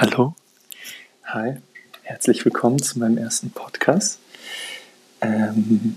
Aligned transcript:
Hallo. 0.00 0.36
Hi. 1.24 1.56
Herzlich 2.02 2.44
willkommen 2.44 2.80
zu 2.80 3.00
meinem 3.00 3.18
ersten 3.18 3.50
Podcast. 3.50 4.20
Ähm, 5.20 5.96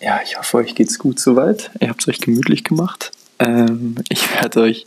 ja, 0.00 0.20
ich 0.24 0.36
hoffe, 0.36 0.56
euch 0.56 0.74
geht's 0.74 0.98
gut 0.98 1.20
soweit. 1.20 1.70
Ihr 1.78 1.90
habt 1.90 2.02
es 2.02 2.08
euch 2.08 2.18
gemütlich 2.18 2.64
gemacht. 2.64 3.12
Ähm, 3.38 3.94
ich 4.08 4.34
werde 4.34 4.62
euch 4.62 4.84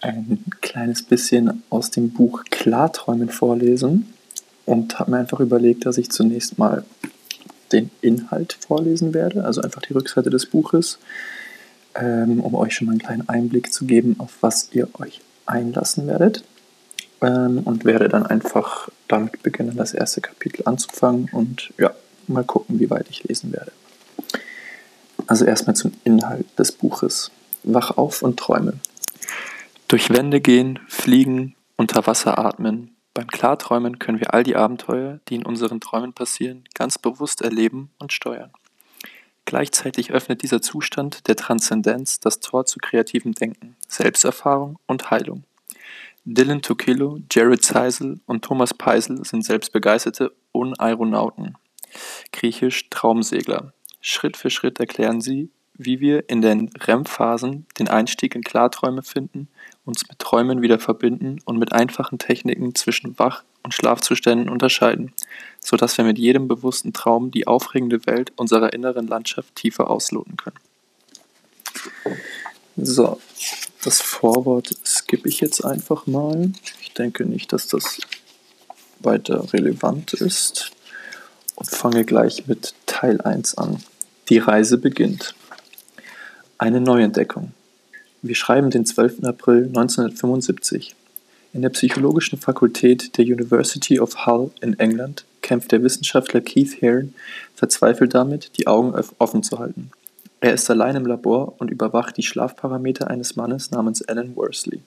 ein 0.00 0.44
kleines 0.60 1.02
bisschen 1.02 1.64
aus 1.70 1.90
dem 1.90 2.10
Buch 2.10 2.44
Klarträumen 2.52 3.30
vorlesen 3.30 4.14
und 4.64 5.00
habe 5.00 5.10
mir 5.10 5.18
einfach 5.18 5.40
überlegt, 5.40 5.86
dass 5.86 5.98
ich 5.98 6.12
zunächst 6.12 6.56
mal 6.56 6.84
den 7.72 7.90
Inhalt 8.00 8.52
vorlesen 8.60 9.12
werde, 9.12 9.44
also 9.44 9.60
einfach 9.60 9.82
die 9.82 9.92
Rückseite 9.92 10.30
des 10.30 10.46
Buches, 10.46 11.00
ähm, 11.96 12.38
um 12.38 12.54
euch 12.54 12.76
schon 12.76 12.86
mal 12.86 12.92
einen 12.92 13.02
kleinen 13.02 13.28
Einblick 13.28 13.72
zu 13.72 13.86
geben, 13.86 14.14
auf 14.18 14.34
was 14.40 14.68
ihr 14.70 14.88
euch 15.00 15.20
einlassen 15.46 16.06
werdet. 16.06 16.44
Ähm, 17.20 17.62
und 17.64 17.84
werde 17.84 18.08
dann 18.08 18.26
einfach 18.26 18.88
damit 19.08 19.42
beginnen, 19.42 19.76
das 19.76 19.94
erste 19.94 20.20
Kapitel 20.20 20.62
anzufangen 20.66 21.28
und 21.32 21.72
ja, 21.78 21.92
mal 22.26 22.44
gucken, 22.44 22.80
wie 22.80 22.90
weit 22.90 23.06
ich 23.08 23.24
lesen 23.24 23.52
werde. 23.52 23.72
Also 25.26 25.44
erstmal 25.44 25.76
zum 25.76 25.92
Inhalt 26.04 26.46
des 26.58 26.72
Buches. 26.72 27.30
Wach 27.62 27.96
auf 27.96 28.22
und 28.22 28.38
träume. 28.38 28.74
Durch 29.88 30.10
Wände 30.10 30.40
gehen, 30.40 30.80
fliegen, 30.88 31.54
unter 31.76 32.06
Wasser 32.06 32.38
atmen. 32.38 32.94
Beim 33.14 33.28
Klarträumen 33.28 33.98
können 33.98 34.20
wir 34.20 34.34
all 34.34 34.42
die 34.42 34.56
Abenteuer, 34.56 35.20
die 35.28 35.36
in 35.36 35.46
unseren 35.46 35.80
Träumen 35.80 36.12
passieren, 36.12 36.64
ganz 36.74 36.98
bewusst 36.98 37.42
erleben 37.42 37.90
und 37.98 38.12
steuern. 38.12 38.50
Gleichzeitig 39.44 40.10
öffnet 40.10 40.42
dieser 40.42 40.62
Zustand 40.62 41.28
der 41.28 41.36
Transzendenz 41.36 42.18
das 42.18 42.40
Tor 42.40 42.66
zu 42.66 42.78
kreativem 42.78 43.32
Denken, 43.32 43.76
Selbsterfahrung 43.86 44.78
und 44.86 45.10
Heilung. 45.10 45.44
Dylan 46.26 46.62
Tokillo, 46.62 47.18
Jared 47.30 47.62
Zeisel 47.62 48.18
und 48.24 48.42
Thomas 48.42 48.72
Peisel 48.72 49.22
sind 49.26 49.44
selbst 49.44 49.72
begeisterte 49.72 50.32
Unaeronauten, 50.52 51.54
griechisch 52.32 52.88
Traumsegler. 52.88 53.74
Schritt 54.00 54.38
für 54.38 54.48
Schritt 54.48 54.80
erklären 54.80 55.20
sie, 55.20 55.50
wie 55.76 56.00
wir 56.00 56.28
in 56.30 56.40
den 56.40 56.70
REM-Phasen 56.80 57.66
den 57.78 57.88
Einstieg 57.88 58.34
in 58.34 58.42
Klarträume 58.42 59.02
finden, 59.02 59.48
uns 59.84 60.08
mit 60.08 60.18
Träumen 60.18 60.62
wieder 60.62 60.78
verbinden 60.78 61.40
und 61.44 61.58
mit 61.58 61.72
einfachen 61.72 62.18
Techniken 62.18 62.74
zwischen 62.74 63.18
Wach- 63.18 63.44
und 63.62 63.74
Schlafzuständen 63.74 64.48
unterscheiden, 64.48 65.12
sodass 65.60 65.98
wir 65.98 66.04
mit 66.06 66.18
jedem 66.18 66.48
bewussten 66.48 66.94
Traum 66.94 67.32
die 67.32 67.46
aufregende 67.46 68.06
Welt 68.06 68.32
unserer 68.36 68.72
inneren 68.72 69.08
Landschaft 69.08 69.54
tiefer 69.56 69.90
ausloten 69.90 70.36
können. 70.36 70.56
So, 72.76 73.20
das 73.86 74.00
Vorwort 74.00 74.74
skippe 74.84 75.28
ich 75.28 75.40
jetzt 75.40 75.64
einfach 75.64 76.06
mal. 76.06 76.50
Ich 76.80 76.94
denke 76.94 77.26
nicht, 77.26 77.52
dass 77.52 77.66
das 77.66 77.98
weiter 79.00 79.52
relevant 79.52 80.14
ist. 80.14 80.70
Und 81.56 81.70
fange 81.70 82.04
gleich 82.04 82.46
mit 82.46 82.74
Teil 82.86 83.20
1 83.20 83.58
an. 83.58 83.78
Die 84.28 84.38
Reise 84.38 84.78
beginnt. 84.78 85.34
Eine 86.58 86.80
Neuentdeckung. 86.80 87.52
Wir 88.22 88.34
schreiben 88.34 88.70
den 88.70 88.86
12. 88.86 89.22
April 89.24 89.66
1975. 89.66 90.96
In 91.52 91.62
der 91.62 91.68
psychologischen 91.68 92.38
Fakultät 92.38 93.16
der 93.18 93.26
University 93.26 94.00
of 94.00 94.26
Hull 94.26 94.50
in 94.60 94.78
England 94.78 95.24
kämpft 95.42 95.70
der 95.70 95.82
Wissenschaftler 95.82 96.40
Keith 96.40 96.80
Hearn 96.80 97.14
verzweifelt 97.54 98.14
damit, 98.14 98.56
die 98.56 98.66
Augen 98.66 98.94
offen 99.18 99.42
zu 99.42 99.58
halten. 99.58 99.92
Er 100.44 100.52
ist 100.52 100.68
allein 100.68 100.94
im 100.94 101.06
Labor 101.06 101.54
und 101.56 101.70
überwacht 101.70 102.18
die 102.18 102.22
Schlafparameter 102.22 103.08
eines 103.08 103.34
Mannes 103.34 103.70
namens 103.70 104.02
Alan 104.06 104.36
Worsley. 104.36 104.80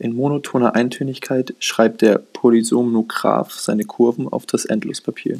In 0.00 0.16
monotoner 0.16 0.74
Eintönigkeit 0.74 1.54
schreibt 1.60 2.02
der 2.02 2.18
Polysomnograph 2.18 3.52
seine 3.52 3.84
Kurven 3.84 4.26
auf 4.26 4.46
das 4.46 4.64
Endlospapier. 4.64 5.38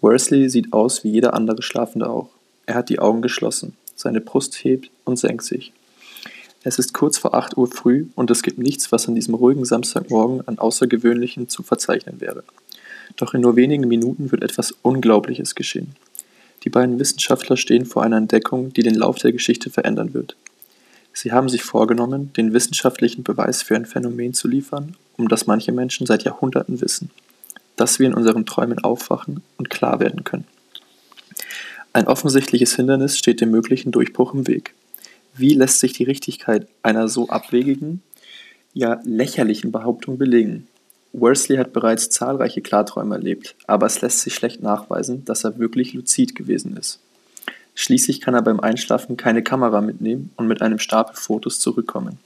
Worsley 0.00 0.48
sieht 0.48 0.72
aus 0.72 1.04
wie 1.04 1.10
jeder 1.10 1.34
andere 1.34 1.62
Schlafende 1.62 2.10
auch. 2.10 2.28
Er 2.66 2.74
hat 2.74 2.88
die 2.88 2.98
Augen 2.98 3.22
geschlossen, 3.22 3.76
seine 3.94 4.20
Brust 4.20 4.56
hebt 4.64 4.90
und 5.04 5.16
senkt 5.16 5.44
sich. 5.44 5.72
Es 6.64 6.80
ist 6.80 6.92
kurz 6.92 7.18
vor 7.18 7.34
8 7.34 7.56
Uhr 7.56 7.68
früh 7.68 8.06
und 8.16 8.32
es 8.32 8.42
gibt 8.42 8.58
nichts, 8.58 8.90
was 8.90 9.06
an 9.06 9.14
diesem 9.14 9.34
ruhigen 9.34 9.64
Samstagmorgen 9.64 10.42
an 10.48 10.58
Außergewöhnlichem 10.58 11.48
zu 11.48 11.62
verzeichnen 11.62 12.20
wäre. 12.20 12.42
Doch 13.14 13.32
in 13.32 13.42
nur 13.42 13.54
wenigen 13.54 13.86
Minuten 13.86 14.32
wird 14.32 14.42
etwas 14.42 14.74
Unglaubliches 14.82 15.54
geschehen. 15.54 15.94
Die 16.64 16.70
beiden 16.70 16.98
Wissenschaftler 16.98 17.56
stehen 17.56 17.86
vor 17.86 18.02
einer 18.02 18.16
Entdeckung, 18.16 18.72
die 18.72 18.82
den 18.82 18.94
Lauf 18.94 19.18
der 19.18 19.32
Geschichte 19.32 19.70
verändern 19.70 20.14
wird. 20.14 20.36
Sie 21.12 21.32
haben 21.32 21.48
sich 21.48 21.62
vorgenommen, 21.62 22.32
den 22.34 22.52
wissenschaftlichen 22.52 23.22
Beweis 23.22 23.62
für 23.62 23.74
ein 23.74 23.86
Phänomen 23.86 24.34
zu 24.34 24.48
liefern, 24.48 24.96
um 25.16 25.28
das 25.28 25.46
manche 25.46 25.72
Menschen 25.72 26.06
seit 26.06 26.24
Jahrhunderten 26.24 26.80
wissen, 26.80 27.10
dass 27.76 27.98
wir 27.98 28.06
in 28.06 28.14
unseren 28.14 28.44
Träumen 28.44 28.80
aufwachen 28.80 29.42
und 29.56 29.70
klar 29.70 30.00
werden 30.00 30.24
können. 30.24 30.44
Ein 31.94 32.06
offensichtliches 32.06 32.76
Hindernis 32.76 33.16
steht 33.16 33.40
dem 33.40 33.50
möglichen 33.50 33.92
Durchbruch 33.92 34.34
im 34.34 34.46
Weg. 34.46 34.74
Wie 35.34 35.54
lässt 35.54 35.80
sich 35.80 35.94
die 35.94 36.04
Richtigkeit 36.04 36.66
einer 36.82 37.08
so 37.08 37.28
abwegigen, 37.30 38.02
ja 38.74 39.00
lächerlichen 39.04 39.72
Behauptung 39.72 40.18
belegen? 40.18 40.66
Worsley 41.18 41.56
hat 41.56 41.72
bereits 41.72 42.10
zahlreiche 42.10 42.60
Klarträume 42.60 43.14
erlebt, 43.14 43.56
aber 43.66 43.86
es 43.86 44.02
lässt 44.02 44.20
sich 44.20 44.34
schlecht 44.34 44.62
nachweisen, 44.62 45.24
dass 45.24 45.44
er 45.44 45.58
wirklich 45.58 45.94
luzid 45.94 46.34
gewesen 46.34 46.76
ist. 46.76 47.00
Schließlich 47.74 48.20
kann 48.20 48.34
er 48.34 48.42
beim 48.42 48.60
Einschlafen 48.60 49.16
keine 49.16 49.42
Kamera 49.42 49.80
mitnehmen 49.80 50.30
und 50.36 50.46
mit 50.46 50.60
einem 50.60 50.78
Stapel 50.78 51.16
Fotos 51.16 51.58
zurückkommen. 51.58 52.18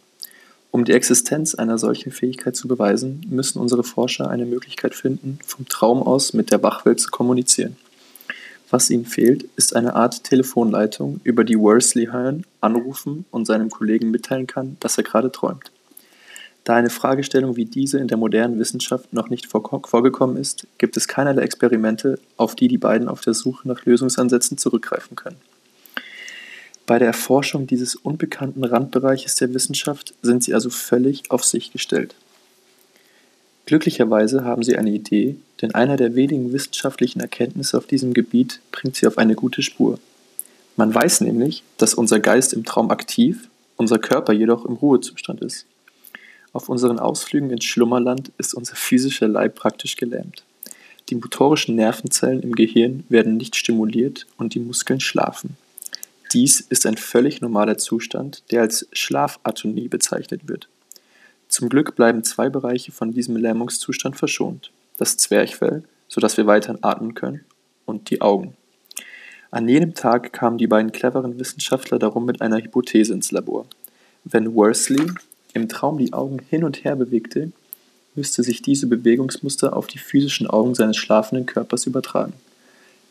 Um 0.73 0.85
die 0.85 0.93
Existenz 0.93 1.55
einer 1.55 1.79
solchen 1.79 2.13
Fähigkeit 2.13 2.57
zu 2.57 2.69
beweisen, 2.69 3.25
müssen 3.29 3.61
unsere 3.61 3.85
Forscher 3.85 4.29
eine 4.29 4.47
Möglichkeit 4.47 4.95
finden, 4.95 5.39
vom 5.45 5.69
Traum 5.69 6.03
aus 6.03 6.33
mit 6.33 6.51
der 6.51 6.63
Wachwelt 6.63 7.01
zu 7.01 7.11
kommunizieren. 7.11 7.77
Was 8.71 8.91
ihnen 8.91 9.07
fehlt, 9.07 9.45
ist 9.57 9.75
eine 9.75 9.95
Art 9.95 10.23
Telefonleitung, 10.25 11.21
über 11.25 11.43
die 11.43 11.59
Worsley 11.59 12.07
Hearn 12.07 12.45
anrufen 12.61 13.25
und 13.31 13.47
seinem 13.47 13.71
Kollegen 13.71 14.11
mitteilen 14.11 14.47
kann, 14.47 14.77
dass 14.79 14.97
er 14.97 15.05
gerade 15.05 15.33
träumt. 15.33 15.73
Da 16.71 16.77
eine 16.77 16.89
Fragestellung 16.89 17.57
wie 17.57 17.65
diese 17.65 17.99
in 17.99 18.07
der 18.07 18.17
modernen 18.17 18.61
Wissenschaft 18.61 19.13
noch 19.13 19.29
nicht 19.29 19.49
vorgekommen 19.49 20.37
ist, 20.37 20.69
gibt 20.79 20.97
es 20.97 21.09
keinerlei 21.09 21.43
Experimente, 21.43 22.21
auf 22.37 22.55
die 22.55 22.69
die 22.69 22.79
beiden 22.79 23.09
auf 23.09 23.23
der 23.23 23.35
Suche 23.35 23.67
nach 23.67 23.85
Lösungsansätzen 23.87 24.57
zurückgreifen 24.57 25.17
können. 25.17 25.39
Bei 26.87 27.01
der 27.01 27.09
Erforschung 27.09 27.67
dieses 27.67 27.97
unbekannten 27.97 28.63
Randbereiches 28.63 29.35
der 29.35 29.53
Wissenschaft 29.53 30.15
sind 30.23 30.45
sie 30.45 30.55
also 30.55 30.71
völlig 30.71 31.33
auf 31.33 31.43
sich 31.43 31.73
gestellt. 31.73 32.15
Glücklicherweise 33.67 34.45
haben 34.45 34.63
sie 34.63 34.79
eine 34.79 34.91
Idee, 34.91 35.35
denn 35.63 35.75
einer 35.75 35.97
der 35.97 36.15
wenigen 36.15 36.53
wissenschaftlichen 36.53 37.19
Erkenntnisse 37.19 37.79
auf 37.79 37.89
diesem 37.89 38.15
Gebiet 38.15 38.61
bringt 38.71 38.95
sie 38.95 39.09
auf 39.09 39.19
eine 39.19 39.35
gute 39.35 39.63
Spur. 39.63 39.99
Man 40.77 40.95
weiß 40.95 41.23
nämlich, 41.23 41.65
dass 41.79 41.95
unser 41.95 42.21
Geist 42.21 42.53
im 42.53 42.65
Traum 42.65 42.93
aktiv, 42.93 43.49
unser 43.77 43.99
Körper 43.99 44.33
jedoch 44.33 44.65
im 44.65 44.75
Ruhezustand 44.75 45.41
ist. 45.41 45.67
Auf 46.53 46.69
unseren 46.69 46.99
Ausflügen 46.99 47.51
ins 47.51 47.65
Schlummerland 47.65 48.33
ist 48.39 48.55
unser 48.55 48.75
physischer 48.75 49.29
Leib 49.29 49.55
praktisch 49.55 49.97
gelähmt. 49.97 50.45
Die 51.09 51.15
motorischen 51.15 51.77
Nervenzellen 51.77 52.41
im 52.41 52.55
Gehirn 52.55 53.05
werden 53.09 53.37
nicht 53.37 53.57
stimuliert 53.57 54.27
und 54.37 54.55
die 54.55 54.61
Muskeln 54.61 55.01
schlafen. 55.01 55.57
Dies 56.33 56.61
ist 56.61 56.87
ein 56.87 56.97
völlig 56.97 57.41
normaler 57.41 57.79
Zustand, 57.79 58.45
der 58.53 58.63
als 58.63 58.87
Schlafatonie 58.93 59.89
bezeichnet 59.89 60.49
wird. 60.49 60.69
Zum 61.49 61.69
Glück 61.69 61.97
bleiben 61.97 62.23
zwei 62.23 62.49
Bereiche 62.49 62.93
von 62.93 63.11
diesem 63.11 63.37
Lähmungszustand 63.37 64.17
verschont. 64.17 64.71
Das 64.99 65.17
Zwerchfell, 65.17 65.83
sodass 66.07 66.37
wir 66.37 66.47
weiterhin 66.47 66.83
atmen 66.83 67.15
können, 67.15 67.45
und 67.87 68.11
die 68.11 68.21
Augen. 68.21 68.55
An 69.51 69.69
jenem 69.69 69.95
Tag 69.95 70.33
kamen 70.33 70.59
die 70.59 70.69
beiden 70.69 70.93
cleveren 70.93 71.41
Wissenschaftler 71.41 71.99
darum 71.99 72.25
mit 72.25 72.41
einer 72.41 72.59
Hypothese 72.59 73.13
ins 73.13 73.33
Labor. 73.33 73.67
Wenn 74.23 74.55
Worsley, 74.55 75.11
im 75.55 75.69
Traum 75.69 75.99
die 75.99 76.13
Augen 76.13 76.39
hin 76.49 76.65
und 76.65 76.85
her 76.85 76.97
bewegte, 76.97 77.53
müsste 78.15 78.43
sich 78.43 78.63
diese 78.63 78.87
Bewegungsmuster 78.87 79.77
auf 79.77 79.87
die 79.87 79.99
physischen 79.99 80.47
Augen 80.47 80.75
seines 80.75 80.97
schlafenden 80.97 81.47
Körpers 81.47 81.87
übertragen. 81.87 82.33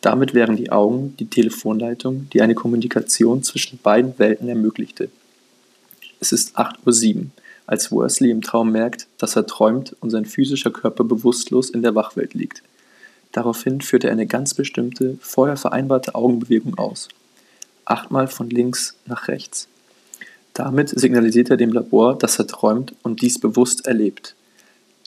Damit 0.02 0.34
wären 0.34 0.56
die 0.56 0.72
Augen 0.72 1.16
die 1.18 1.30
Telefonleitung, 1.30 2.30
die 2.32 2.42
eine 2.42 2.56
Kommunikation 2.56 3.44
zwischen 3.44 3.80
beiden 3.80 4.18
Welten 4.18 4.48
ermöglichte. 4.48 5.10
Es 6.20 6.32
ist 6.32 6.58
8.07 6.58 7.16
Uhr, 7.16 7.26
als 7.66 7.92
Worsley 7.92 8.32
im 8.32 8.42
Traum 8.42 8.72
merkt, 8.72 9.08
dass 9.18 9.36
er 9.36 9.46
träumt 9.46 9.96
und 10.00 10.10
sein 10.10 10.26
physischer 10.26 10.72
Körper 10.72 11.04
bewusstlos 11.04 11.70
in 11.70 11.82
der 11.82 11.96
Wachwelt 11.96 12.34
liegt. 12.34 12.64
Daraufhin 13.32 13.82
führt 13.82 14.06
er 14.06 14.12
eine 14.12 14.26
ganz 14.26 14.54
bestimmte, 14.54 15.18
vorher 15.22 15.56
vereinbarte 15.56 16.16
Augenbewegung 16.16 16.78
aus. 16.78 17.10
Achtmal 17.86 18.28
von 18.28 18.50
links 18.50 18.96
nach 19.06 19.28
rechts. 19.28 19.68
Damit 20.60 20.90
signalisiert 20.90 21.50
er 21.50 21.56
dem 21.56 21.72
Labor, 21.72 22.18
dass 22.18 22.38
er 22.38 22.46
träumt 22.46 22.94
und 23.02 23.22
dies 23.22 23.40
bewusst 23.40 23.88
erlebt. 23.88 24.36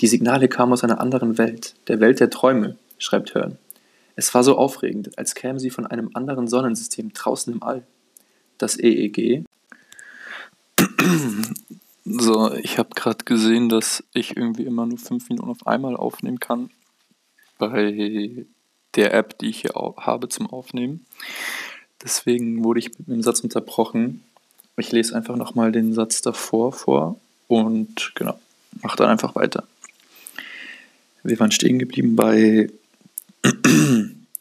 Die 0.01 0.07
Signale 0.07 0.49
kamen 0.49 0.73
aus 0.73 0.83
einer 0.83 0.99
anderen 0.99 1.37
Welt, 1.37 1.75
der 1.89 2.01
Welt 2.01 2.21
der 2.21 2.31
Träume, 2.31 2.79
schreibt 2.97 3.35
Hearn. 3.35 3.59
Es 4.17 4.33
war 4.33 4.45
so 4.45 4.57
aufregend, 4.57 5.19
als 5.19 5.35
kämen 5.35 5.59
sie 5.59 5.69
von 5.69 5.87
einem 5.87 6.09
anderen 6.15 6.49
Sonnensystem 6.49 7.13
draußen 7.13 7.53
im 7.53 7.63
All. 7.63 7.83
Das 8.57 8.79
EEG, 8.79 9.45
So, 12.07 12.55
ich 12.55 12.79
habe 12.79 12.89
gerade 12.95 13.23
gesehen, 13.27 13.69
dass 13.69 14.03
ich 14.15 14.39
irgendwie 14.39 14.65
immer 14.65 14.87
nur 14.87 14.97
fünf 14.97 15.29
Minuten 15.29 15.51
auf 15.51 15.67
einmal 15.67 15.97
aufnehmen 15.97 16.41
kann 16.41 16.71
bei 17.59 18.47
der 18.95 19.13
App, 19.13 19.39
die 19.39 19.51
ich 19.51 19.61
hier 19.61 19.75
habe 19.75 20.31
zum 20.31 20.47
Aufnehmen. 20.47 21.05
Deswegen 22.03 22.65
wurde 22.65 22.81
ich 22.81 22.99
mit 22.99 23.09
einem 23.11 23.23
Satz 23.23 23.41
unterbrochen. 23.41 24.25
Ich 24.83 24.91
lese 24.91 25.15
einfach 25.15 25.37
nochmal 25.37 25.71
den 25.71 25.95
Satz 25.95 26.23
davor 26.23 26.73
vor 26.73 27.21
und 27.47 28.11
genau, 28.17 28.37
mache 28.83 28.97
dann 28.97 29.11
einfach 29.11 29.37
weiter. 29.37 29.63
Wir 31.23 31.39
waren 31.39 31.53
stehen 31.53 31.79
geblieben 31.79 32.17
bei 32.17 32.69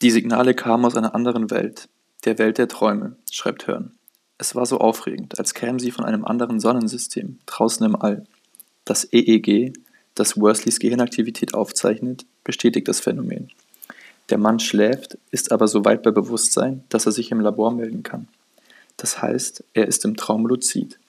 Die 0.01 0.09
Signale 0.09 0.55
kamen 0.55 0.85
aus 0.85 0.95
einer 0.95 1.13
anderen 1.13 1.51
Welt, 1.51 1.87
der 2.25 2.39
Welt 2.39 2.57
der 2.57 2.67
Träume, 2.67 3.15
schreibt 3.29 3.67
Hörn. 3.67 3.91
Es 4.39 4.55
war 4.55 4.65
so 4.65 4.79
aufregend, 4.79 5.37
als 5.37 5.53
kämen 5.53 5.77
sie 5.77 5.91
von 5.91 6.05
einem 6.05 6.25
anderen 6.25 6.59
Sonnensystem, 6.59 7.37
draußen 7.45 7.85
im 7.85 7.95
All. 7.95 8.25
Das 8.83 9.07
EEG, 9.13 9.73
das 10.15 10.41
Worsleys 10.41 10.79
Gehirnaktivität 10.79 11.53
aufzeichnet, 11.53 12.25
bestätigt 12.43 12.87
das 12.87 12.99
Phänomen. 12.99 13.51
Der 14.31 14.39
Mann 14.39 14.59
schläft, 14.59 15.19
ist 15.29 15.51
aber 15.51 15.67
so 15.67 15.85
weit 15.85 16.01
bei 16.01 16.09
Bewusstsein, 16.09 16.83
dass 16.89 17.05
er 17.05 17.11
sich 17.11 17.29
im 17.29 17.41
Labor 17.41 17.71
melden 17.71 18.01
kann. 18.01 18.27
Das 19.01 19.19
heißt, 19.19 19.63
er 19.73 19.87
ist 19.87 20.05
im 20.05 20.15
Traum 20.15 20.45
luzid. 20.45 20.99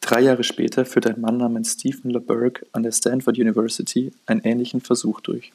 Drei 0.00 0.20
Jahre 0.20 0.44
später 0.44 0.84
führt 0.84 1.08
ein 1.08 1.20
Mann 1.20 1.38
namens 1.38 1.72
Stephen 1.72 2.12
LeBurg 2.12 2.64
an 2.70 2.84
der 2.84 2.92
Stanford 2.92 3.36
University 3.36 4.12
einen 4.26 4.42
ähnlichen 4.42 4.80
Versuch 4.80 5.20
durch. 5.20 5.52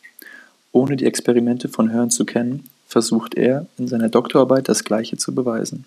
Ohne 0.73 0.97
die 0.97 1.05
Experimente 1.05 1.69
von 1.69 1.89
Hearn 1.91 2.09
zu 2.09 2.25
kennen, 2.25 2.65
versucht 2.89 3.35
er, 3.35 3.67
in 3.77 3.87
seiner 3.87 4.09
Doktorarbeit 4.09 4.67
das 4.67 4.83
Gleiche 4.83 5.15
zu 5.15 5.33
beweisen. 5.33 5.85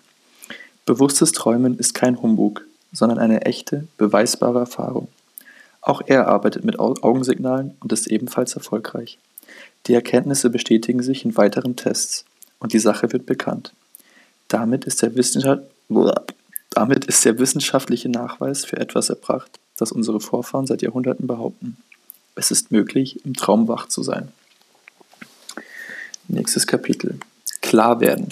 Bewusstes 0.87 1.33
Träumen 1.33 1.77
ist 1.77 1.93
kein 1.93 2.19
Humbug, 2.19 2.65
sondern 2.91 3.19
eine 3.19 3.43
echte, 3.43 3.87
beweisbare 3.99 4.57
Erfahrung. 4.57 5.07
Auch 5.81 6.01
er 6.07 6.27
arbeitet 6.27 6.63
mit 6.65 6.79
Augensignalen 6.79 7.77
und 7.79 7.93
ist 7.93 8.07
ebenfalls 8.07 8.55
erfolgreich. 8.55 9.19
Die 9.85 9.93
Erkenntnisse 9.93 10.49
bestätigen 10.49 11.03
sich 11.03 11.25
in 11.25 11.37
weiteren 11.37 11.75
Tests 11.75 12.25
und 12.57 12.73
die 12.73 12.79
Sache 12.79 13.13
wird 13.13 13.27
bekannt. 13.27 13.71
Damit 14.49 14.83
ist 14.83 15.01
der, 15.01 15.11
damit 16.71 17.05
ist 17.05 17.23
der 17.23 17.39
wissenschaftliche 17.39 18.09
Nachweis 18.09 18.65
für 18.65 18.77
etwas 18.77 19.09
erbracht, 19.09 19.59
das 19.77 19.91
unsere 19.91 20.19
Vorfahren 20.19 20.67
seit 20.67 20.81
Jahrhunderten 20.81 21.27
behaupten. 21.27 21.77
Es 22.35 22.51
ist 22.51 22.71
möglich, 22.71 23.23
im 23.25 23.35
Traum 23.35 23.67
wach 23.67 23.87
zu 23.87 24.03
sein. 24.03 24.29
Nächstes 26.27 26.67
Kapitel. 26.67 27.19
Klar 27.61 28.01
werden. 28.01 28.29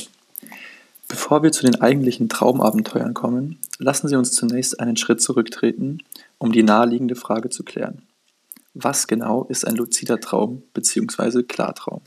Bevor 1.07 1.43
wir 1.43 1.51
zu 1.51 1.65
den 1.65 1.81
eigentlichen 1.81 2.29
Traumabenteuern 2.29 3.13
kommen, 3.13 3.59
lassen 3.79 4.07
Sie 4.07 4.15
uns 4.15 4.31
zunächst 4.31 4.79
einen 4.79 4.97
Schritt 4.97 5.21
zurücktreten, 5.21 5.99
um 6.37 6.51
die 6.51 6.63
naheliegende 6.63 7.15
Frage 7.15 7.49
zu 7.49 7.63
klären. 7.63 8.01
Was 8.73 9.07
genau 9.07 9.45
ist 9.45 9.65
ein 9.65 9.75
luzider 9.75 10.19
Traum 10.19 10.63
bzw. 10.73 11.43
Klartraum? 11.43 12.01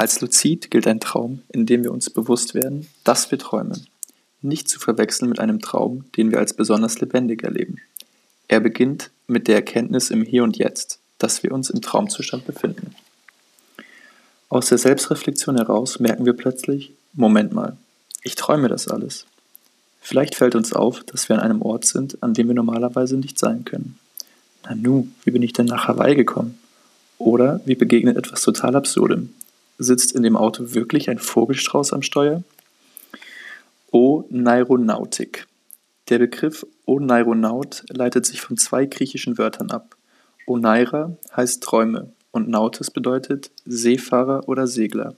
Als 0.00 0.22
luzid 0.22 0.70
gilt 0.70 0.86
ein 0.86 0.98
Traum, 0.98 1.42
in 1.50 1.66
dem 1.66 1.84
wir 1.84 1.92
uns 1.92 2.08
bewusst 2.08 2.54
werden, 2.54 2.88
dass 3.04 3.30
wir 3.30 3.38
träumen. 3.38 3.86
Nicht 4.40 4.66
zu 4.66 4.80
verwechseln 4.80 5.28
mit 5.28 5.40
einem 5.40 5.60
Traum, 5.60 6.10
den 6.16 6.30
wir 6.30 6.38
als 6.38 6.54
besonders 6.54 7.00
lebendig 7.00 7.42
erleben. 7.42 7.76
Er 8.48 8.60
beginnt 8.60 9.10
mit 9.26 9.46
der 9.46 9.56
Erkenntnis 9.56 10.08
im 10.08 10.22
Hier 10.22 10.42
und 10.42 10.56
Jetzt, 10.56 11.00
dass 11.18 11.42
wir 11.42 11.52
uns 11.52 11.68
im 11.68 11.82
Traumzustand 11.82 12.46
befinden. 12.46 12.94
Aus 14.48 14.70
der 14.70 14.78
Selbstreflexion 14.78 15.58
heraus 15.58 16.00
merken 16.00 16.24
wir 16.24 16.32
plötzlich, 16.32 16.94
Moment 17.12 17.52
mal, 17.52 17.76
ich 18.22 18.36
träume 18.36 18.68
das 18.68 18.88
alles. 18.88 19.26
Vielleicht 20.00 20.34
fällt 20.34 20.54
uns 20.54 20.72
auf, 20.72 21.04
dass 21.04 21.28
wir 21.28 21.36
an 21.36 21.42
einem 21.42 21.60
Ort 21.60 21.84
sind, 21.84 22.22
an 22.22 22.32
dem 22.32 22.48
wir 22.48 22.54
normalerweise 22.54 23.18
nicht 23.18 23.38
sein 23.38 23.66
können. 23.66 23.98
Nanu, 24.64 25.08
wie 25.24 25.30
bin 25.30 25.42
ich 25.42 25.52
denn 25.52 25.66
nach 25.66 25.88
Hawaii 25.88 26.14
gekommen? 26.14 26.58
Oder 27.18 27.60
wie 27.66 27.74
begegnet 27.74 28.16
etwas 28.16 28.40
total 28.40 28.76
Absurdem? 28.76 29.34
Sitzt 29.82 30.12
in 30.12 30.22
dem 30.22 30.36
Auto 30.36 30.74
wirklich 30.74 31.08
ein 31.08 31.18
Vogelstrauß 31.18 31.94
am 31.94 32.02
Steuer? 32.02 32.42
Oneironautik. 33.90 35.46
Der 36.10 36.18
Begriff 36.18 36.66
Oneironaut 36.84 37.84
leitet 37.88 38.26
sich 38.26 38.42
von 38.42 38.58
zwei 38.58 38.84
griechischen 38.84 39.38
Wörtern 39.38 39.70
ab. 39.70 39.96
Oneira 40.46 41.16
heißt 41.34 41.62
Träume 41.62 42.12
und 42.30 42.50
Nautis 42.50 42.90
bedeutet 42.90 43.50
Seefahrer 43.64 44.46
oder 44.50 44.66
Segler. 44.66 45.14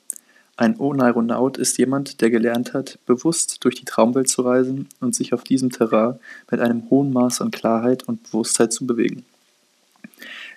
Ein 0.56 0.79
Oneironaut 0.79 1.59
ist 1.59 1.76
jemand, 1.79 2.20
der 2.20 2.31
gelernt 2.31 2.73
hat, 2.73 3.00
bewusst 3.05 3.64
durch 3.64 3.75
die 3.75 3.85
Traumwelt 3.85 4.29
zu 4.29 4.43
reisen 4.43 4.88
und 5.00 5.17
sich 5.17 5.35
auf 5.35 5.43
diesem 5.43 5.70
Terrain 5.70 6.20
mit 6.53 6.61
einem 6.61 6.88
hohen 6.88 7.12
Maß 7.12 7.41
an 7.41 7.50
Klarheit 7.50 8.05
und 8.05 8.23
Bewusstheit 8.23 8.73
zu 8.73 8.87
bewegen. 8.87 9.25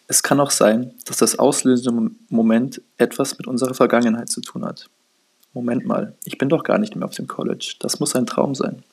Es 0.07 0.23
kann 0.23 0.39
auch 0.39 0.51
sein, 0.51 0.93
dass 1.05 1.17
das 1.17 1.39
auslösende 1.39 2.11
Moment 2.29 2.81
etwas 2.97 3.37
mit 3.37 3.47
unserer 3.47 3.73
Vergangenheit 3.73 4.29
zu 4.29 4.41
tun 4.41 4.65
hat. 4.65 4.89
Moment 5.53 5.85
mal, 5.85 6.15
ich 6.25 6.37
bin 6.37 6.49
doch 6.49 6.63
gar 6.63 6.77
nicht 6.77 6.95
mehr 6.95 7.07
auf 7.07 7.15
dem 7.15 7.27
College. 7.27 7.75
Das 7.79 7.99
muss 7.99 8.15
ein 8.15 8.25
Traum 8.25 8.55
sein. 8.55 8.83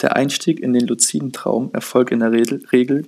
Der 0.00 0.14
Einstieg 0.14 0.60
in 0.60 0.72
den 0.72 0.86
luziden 0.86 1.32
Traum 1.32 1.70
erfolgt 1.72 2.12
in 2.12 2.20
der 2.20 2.30
Regel 2.30 3.06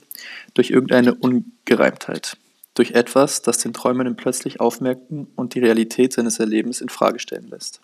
durch 0.55 0.71
irgendeine 0.71 1.15
Ungereimtheit 1.15 2.37
durch 2.75 2.93
etwas, 2.93 3.43
das 3.43 3.59
den 3.59 3.73
Träumenden 3.73 4.17
plötzlich 4.17 4.61
aufmerken 4.61 5.27
und 5.37 5.55
die 5.55 5.61
Realität 5.61 6.12
seines 6.12 6.38
Erlebens 6.38 6.81
in 6.81 6.88
Frage 6.88 7.19
stellen 7.19 7.49
lässt. 7.49 7.81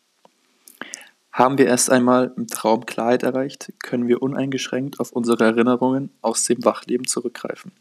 Haben 1.33 1.59
wir 1.59 1.67
erst 1.67 1.91
einmal 1.91 2.33
im 2.37 2.47
Traum 2.47 2.87
Klarheit 2.87 3.23
erreicht, 3.23 3.73
können 3.83 4.09
wir 4.09 4.23
uneingeschränkt 4.23 4.99
auf 4.99 5.13
unsere 5.13 5.45
Erinnerungen 5.45 6.11
aus 6.23 6.45
dem 6.45 6.65
Wachleben 6.65 7.07
zurückgreifen. 7.07 7.73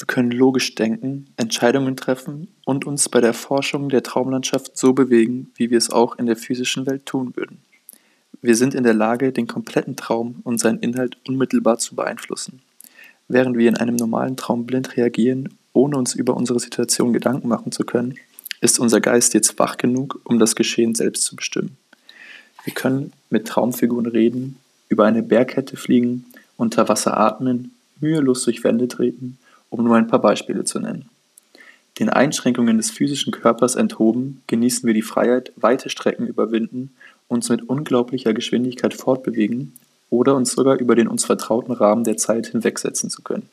Wir 0.00 0.06
können 0.06 0.30
logisch 0.30 0.74
denken, 0.74 1.26
Entscheidungen 1.36 1.94
treffen 1.94 2.48
und 2.64 2.86
uns 2.86 3.10
bei 3.10 3.20
der 3.20 3.34
Forschung 3.34 3.90
der 3.90 4.02
Traumlandschaft 4.02 4.76
so 4.76 4.94
bewegen, 4.94 5.52
wie 5.56 5.70
wir 5.70 5.76
es 5.76 5.90
auch 5.90 6.18
in 6.18 6.24
der 6.24 6.36
physischen 6.36 6.86
Welt 6.86 7.04
tun 7.04 7.36
würden. 7.36 7.58
Wir 8.40 8.56
sind 8.56 8.74
in 8.74 8.82
der 8.82 8.94
Lage, 8.94 9.30
den 9.30 9.46
kompletten 9.46 9.96
Traum 9.96 10.40
und 10.44 10.58
seinen 10.58 10.78
Inhalt 10.78 11.18
unmittelbar 11.28 11.76
zu 11.76 11.94
beeinflussen. 11.94 12.62
Während 13.28 13.58
wir 13.58 13.68
in 13.68 13.76
einem 13.76 13.96
normalen 13.96 14.36
Traum 14.36 14.64
blind 14.64 14.96
reagieren 14.96 15.50
ohne 15.72 15.96
uns 15.96 16.14
über 16.14 16.36
unsere 16.36 16.58
Situation 16.58 17.12
Gedanken 17.12 17.48
machen 17.48 17.70
zu 17.70 17.84
können, 17.84 18.14
ist 18.60 18.80
unser 18.80 19.00
Geist 19.00 19.34
jetzt 19.34 19.58
wach 19.58 19.76
genug, 19.76 20.20
um 20.24 20.38
das 20.38 20.56
Geschehen 20.56 20.94
selbst 20.94 21.24
zu 21.24 21.36
bestimmen. 21.36 21.76
Wir 22.64 22.74
können 22.74 23.12
mit 23.30 23.46
Traumfiguren 23.46 24.06
reden, 24.06 24.56
über 24.88 25.04
eine 25.04 25.22
Bergkette 25.22 25.76
fliegen, 25.76 26.24
unter 26.56 26.88
Wasser 26.88 27.16
atmen, 27.16 27.72
mühelos 28.00 28.44
durch 28.44 28.64
Wände 28.64 28.88
treten, 28.88 29.38
um 29.70 29.84
nur 29.84 29.96
ein 29.96 30.08
paar 30.08 30.20
Beispiele 30.20 30.64
zu 30.64 30.78
nennen. 30.78 31.08
Den 31.98 32.08
Einschränkungen 32.08 32.76
des 32.76 32.90
physischen 32.90 33.32
Körpers 33.32 33.74
enthoben, 33.74 34.42
genießen 34.46 34.86
wir 34.86 34.94
die 34.94 35.02
Freiheit, 35.02 35.52
weite 35.56 35.90
Strecken 35.90 36.26
überwinden, 36.26 36.94
uns 37.28 37.48
mit 37.48 37.68
unglaublicher 37.68 38.34
Geschwindigkeit 38.34 38.94
fortbewegen 38.94 39.72
oder 40.08 40.34
uns 40.34 40.52
sogar 40.52 40.78
über 40.78 40.94
den 40.94 41.08
uns 41.08 41.24
vertrauten 41.24 41.72
Rahmen 41.72 42.04
der 42.04 42.16
Zeit 42.16 42.48
hinwegsetzen 42.48 43.10
zu 43.10 43.22
können. 43.22 43.48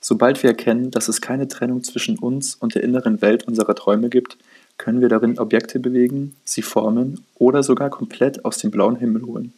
Sobald 0.00 0.42
wir 0.42 0.50
erkennen, 0.50 0.90
dass 0.90 1.08
es 1.08 1.20
keine 1.20 1.46
Trennung 1.46 1.84
zwischen 1.84 2.18
uns 2.18 2.56
und 2.56 2.74
der 2.74 2.82
inneren 2.82 3.22
Welt 3.22 3.46
unserer 3.46 3.74
Träume 3.74 4.08
gibt, 4.08 4.36
können 4.76 5.00
wir 5.00 5.08
darin 5.08 5.38
Objekte 5.38 5.78
bewegen, 5.78 6.34
sie 6.44 6.62
formen 6.62 7.24
oder 7.36 7.62
sogar 7.62 7.90
komplett 7.90 8.44
aus 8.44 8.58
dem 8.58 8.70
blauen 8.70 8.96
Himmel 8.96 9.22
holen. 9.22 9.52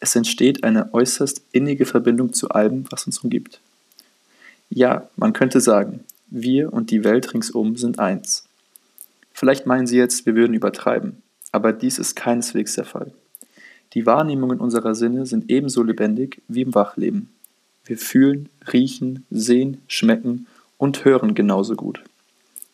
Es 0.00 0.16
entsteht 0.16 0.64
eine 0.64 0.92
äußerst 0.92 1.42
innige 1.52 1.86
Verbindung 1.86 2.32
zu 2.32 2.48
allem, 2.48 2.86
was 2.90 3.06
uns 3.06 3.18
umgibt. 3.18 3.60
Ja, 4.70 5.10
man 5.16 5.32
könnte 5.32 5.60
sagen, 5.60 6.04
wir 6.28 6.72
und 6.72 6.92
die 6.92 7.02
Welt 7.02 7.34
ringsum 7.34 7.76
sind 7.76 7.98
eins. 7.98 8.44
Vielleicht 9.32 9.66
meinen 9.66 9.88
Sie 9.88 9.96
jetzt, 9.96 10.26
wir 10.26 10.36
würden 10.36 10.54
übertreiben, 10.54 11.22
aber 11.50 11.72
dies 11.72 11.98
ist 11.98 12.14
keineswegs 12.14 12.76
der 12.76 12.84
Fall. 12.84 13.12
Die 13.94 14.06
Wahrnehmungen 14.06 14.60
unserer 14.60 14.94
Sinne 14.94 15.26
sind 15.26 15.50
ebenso 15.50 15.82
lebendig 15.82 16.40
wie 16.46 16.62
im 16.62 16.74
Wachleben. 16.74 17.30
Wir 17.84 17.98
fühlen, 17.98 18.48
riechen, 18.72 19.26
sehen, 19.30 19.78
schmecken 19.88 20.46
und 20.78 21.04
hören 21.04 21.34
genauso 21.34 21.74
gut. 21.74 22.04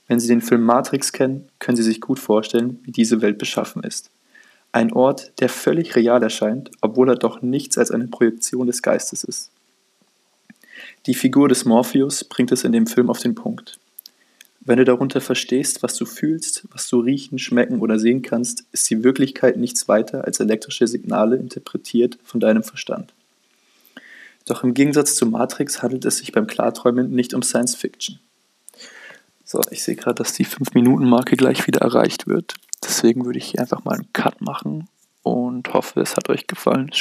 Wenn 0.07 0.21
Sie 0.21 0.29
den 0.29 0.43
Film 0.43 0.63
Matrix 0.63 1.13
kennen, 1.13 1.49
können 1.59 1.77
Sie 1.77 1.83
sich 1.83 2.03
gut 2.03 2.19
vorstellen, 2.19 2.79
wie 2.85 2.93
diese 2.93 3.23
Welt 3.23 3.39
beschaffen 3.39 3.83
ist. 3.83 4.11
Ein 4.71 4.93
Ort, 4.93 5.33
der 5.41 5.49
völlig 5.49 5.97
real 5.97 6.23
erscheint, 6.23 6.71
obwohl 6.83 7.09
er 7.09 7.17
doch 7.17 7.41
nichts 7.41 7.79
als 7.79 7.91
eine 7.91 8.09
Projektion 8.09 8.67
des 8.67 8.83
Geistes 8.83 9.25
ist. 9.25 9.51
Die 11.07 11.15
Figur 11.15 11.49
des 11.49 11.65
Morpheus 11.65 12.25
bringt 12.25 12.53
es 12.53 12.65
in 12.65 12.73
dem 12.73 12.87
Film 12.87 13.11
auf 13.11 13.21
den 13.21 13.35
Punkt. 13.35 13.79
Wenn 14.61 14.79
du 14.79 14.85
darunter 14.85 15.21
verstehst, 15.21 15.85
was 15.85 15.95
du 15.95 16.07
fühlst, 16.07 16.65
was 16.73 16.89
du 16.89 16.99
riechen, 16.99 17.39
schmecken 17.39 17.81
oder 17.81 18.01
sehen 18.01 18.23
kannst, 18.23 18.65
ist 18.73 18.91
die 18.91 19.05
Wirklichkeit 19.05 19.57
nichts 19.57 19.87
weiter 19.87 20.25
als 20.25 20.41
elektrische 20.41 20.89
Signale 20.89 21.37
interpretiert 21.37 22.19
von 22.25 22.41
deinem 22.41 22.65
Verstand. 22.65 23.15
Doch 24.47 24.65
im 24.65 24.75
Gegensatz 24.75 25.15
zu 25.15 25.27
Matrix 25.27 25.83
handelt 25.83 26.05
es 26.05 26.19
sich 26.19 26.33
beim 26.33 26.49
Klarträumen 26.49 27.11
nicht 27.11 27.33
um 27.35 27.43
Science 27.43 27.77
Fiction. 27.77 28.19
So, 29.45 29.61
ich 29.71 29.85
sehe 29.85 29.95
gerade, 29.95 30.17
dass 30.17 30.33
die 30.33 30.47
5-Minuten-Marke 30.47 31.37
gleich 31.37 31.69
wieder 31.69 31.83
erreicht 31.83 32.27
wird. 32.27 32.55
Deswegen 32.83 33.25
würde 33.25 33.39
ich 33.39 33.47
hier 33.47 33.61
einfach 33.61 33.85
mal 33.85 33.95
einen 33.95 34.13
Cut 34.13 34.41
machen 34.41 34.89
und 35.23 35.73
hoffe, 35.73 36.01
es 36.01 36.17
hat 36.17 36.29
euch 36.29 36.49
gefallen. 36.49 36.93